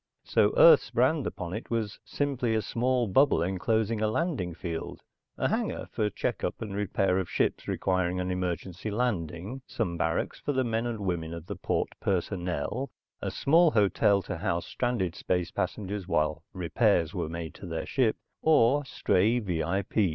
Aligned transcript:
So 0.23 0.51
Earth's 0.57 0.89
brand 0.89 1.27
upon 1.27 1.53
it 1.53 1.69
was 1.69 1.99
simply 2.03 2.55
a 2.55 2.63
small 2.63 3.05
bubble 3.07 3.43
enclosing 3.43 4.01
a 4.01 4.07
landing 4.09 4.55
field, 4.55 5.03
a 5.37 5.47
hangar 5.47 5.89
for 5.91 6.09
checkup 6.09 6.59
and 6.59 6.73
repair 6.75 7.19
of 7.19 7.29
ships 7.29 7.67
requiring 7.67 8.19
an 8.19 8.31
emergency 8.31 8.89
landing, 8.89 9.61
some 9.67 9.97
barracks 9.99 10.39
for 10.39 10.53
the 10.53 10.63
men 10.63 10.87
and 10.87 11.01
women 11.01 11.35
of 11.35 11.45
the 11.45 11.55
port 11.55 11.89
personnel, 11.99 12.89
a 13.21 13.29
small 13.29 13.69
hotel 13.69 14.23
to 14.23 14.37
house 14.39 14.65
stranded 14.65 15.13
space 15.15 15.51
passengers 15.51 16.07
while 16.07 16.41
repairs 16.51 17.13
were 17.13 17.29
made 17.29 17.53
to 17.53 17.67
their 17.67 17.85
ship, 17.85 18.17
or 18.41 18.83
stray 18.85 19.37
V.I. 19.37 19.83